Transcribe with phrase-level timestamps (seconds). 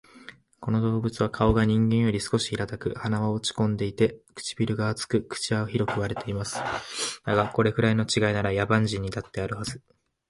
[0.59, 6.59] この動物は顔が人間より少し平たく、鼻は落ち込んでいて、唇が厚く、口は広く割れています。
[7.23, 9.79] だが、これくらいの違いなら、野蛮人にだってあるはず